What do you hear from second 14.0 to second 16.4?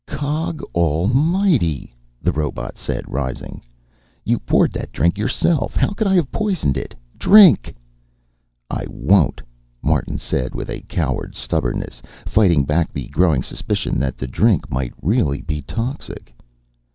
the drink might really be toxic.